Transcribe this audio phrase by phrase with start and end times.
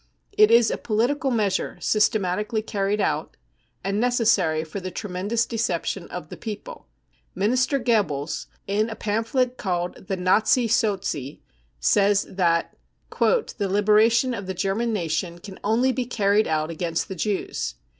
[0.33, 3.37] It is a political measure systematically carried out,
[3.83, 6.87] and necessary for the tremendous deception of the people.
[7.35, 11.39] Minister Goebbels, in a pamphlet called The JSfazi Sozi,
[11.79, 12.75] says that"
[13.19, 17.75] The liberation of the German nation can only be carried out against the Jews.